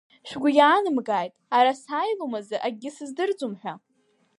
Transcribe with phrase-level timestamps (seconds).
[0.29, 3.73] Шәгәы иаанамгааит ара сааилом азы акгьы сыздырӡом ҳәа.